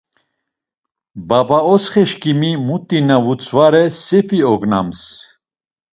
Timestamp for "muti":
2.65-2.99